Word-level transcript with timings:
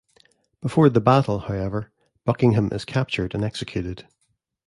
Before 0.61 0.89
the 0.89 0.99
battle, 0.99 1.37
however, 1.41 1.91
Buckingham 2.25 2.69
is 2.71 2.85
captured 2.85 3.35
and 3.35 3.43
executed. 3.43 4.07